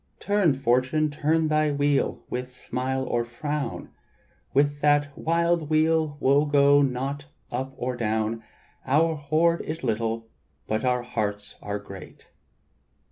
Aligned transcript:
"Turn, 0.19 0.55
Fortune, 0.55 1.11
turn 1.11 1.47
thy 1.47 1.71
wheel 1.71 2.23
with 2.27 2.51
smile 2.55 3.03
or 3.03 3.23
frown; 3.23 3.89
With 4.51 4.81
that 4.81 5.15
wild 5.15 5.69
wheel 5.69 6.17
wo 6.19 6.45
go 6.47 6.81
not 6.81 7.25
up 7.51 7.75
or 7.77 7.95
down; 7.95 8.43
Our 8.87 9.13
hoard 9.13 9.61
is 9.61 9.83
little, 9.83 10.27
but 10.65 10.83
our 10.83 11.03
hearts 11.03 11.53
are 11.61 11.77
great. 11.77 12.31